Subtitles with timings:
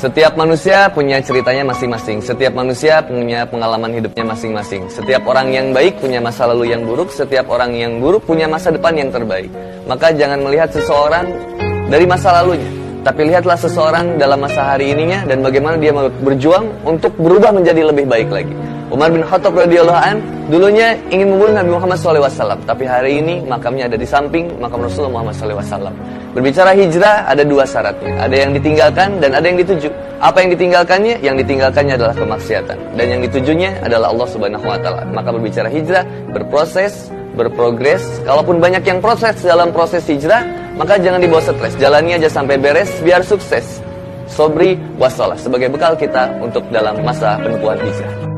[0.00, 2.24] Setiap manusia punya ceritanya masing-masing.
[2.24, 4.88] Setiap manusia punya pengalaman hidupnya masing-masing.
[4.88, 7.12] Setiap orang yang baik punya masa lalu yang buruk.
[7.12, 9.52] Setiap orang yang buruk punya masa depan yang terbaik.
[9.84, 11.28] Maka jangan melihat seseorang
[11.92, 12.64] dari masa lalunya.
[13.04, 18.08] Tapi lihatlah seseorang dalam masa hari ininya dan bagaimana dia berjuang untuk berubah menjadi lebih
[18.08, 18.69] baik lagi.
[18.90, 20.18] Umar bin Khattab radhiyallahu an
[20.50, 25.22] dulunya ingin membunuh Nabi Muhammad SAW, tapi hari ini makamnya ada di samping makam Rasulullah
[25.22, 25.94] Muhammad SAW.
[26.34, 28.18] Berbicara hijrah ada dua syaratnya.
[28.18, 29.94] Ada yang ditinggalkan dan ada yang dituju.
[30.18, 31.22] Apa yang ditinggalkannya?
[31.22, 35.06] Yang ditinggalkannya adalah kemaksiatan dan yang ditujunya adalah Allah Subhanahu wa taala.
[35.06, 36.02] Maka berbicara hijrah
[36.34, 38.02] berproses, berprogres.
[38.26, 40.42] Kalaupun banyak yang proses dalam proses hijrah,
[40.74, 41.78] maka jangan dibawa stres.
[41.78, 43.78] Jalani aja sampai beres biar sukses.
[44.26, 48.29] Sobri wasalah sebagai bekal kita untuk dalam masa penempuhan hijrah.